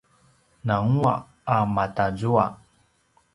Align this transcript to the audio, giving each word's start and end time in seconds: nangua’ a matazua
nangua’ 0.65 1.13
a 1.55 1.57
matazua 1.75 2.45